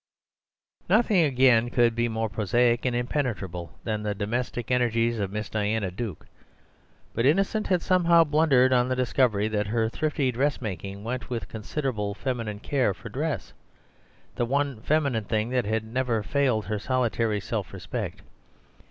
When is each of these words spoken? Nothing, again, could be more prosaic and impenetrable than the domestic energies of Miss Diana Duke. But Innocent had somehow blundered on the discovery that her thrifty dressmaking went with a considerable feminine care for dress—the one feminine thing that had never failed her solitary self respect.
Nothing, 0.89 1.23
again, 1.25 1.69
could 1.69 1.93
be 1.93 2.07
more 2.07 2.27
prosaic 2.27 2.85
and 2.85 2.95
impenetrable 2.95 3.77
than 3.83 4.01
the 4.01 4.15
domestic 4.15 4.71
energies 4.71 5.19
of 5.19 5.31
Miss 5.31 5.47
Diana 5.47 5.91
Duke. 5.91 6.25
But 7.13 7.27
Innocent 7.27 7.67
had 7.67 7.83
somehow 7.83 8.23
blundered 8.23 8.73
on 8.73 8.89
the 8.89 8.95
discovery 8.95 9.47
that 9.49 9.67
her 9.67 9.89
thrifty 9.89 10.31
dressmaking 10.31 11.03
went 11.03 11.29
with 11.29 11.43
a 11.43 11.45
considerable 11.45 12.15
feminine 12.15 12.61
care 12.61 12.95
for 12.95 13.09
dress—the 13.09 13.55
one 14.45 14.81
feminine 14.81 15.25
thing 15.25 15.51
that 15.51 15.65
had 15.65 15.83
never 15.83 16.23
failed 16.23 16.65
her 16.65 16.79
solitary 16.79 17.39
self 17.39 17.71
respect. 17.71 18.23